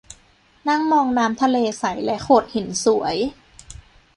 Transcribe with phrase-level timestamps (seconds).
[0.67, 3.17] นั่งมองน้ำทะเลใสและโขดหินสวย